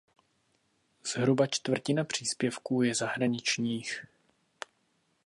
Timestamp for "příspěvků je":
2.03-2.95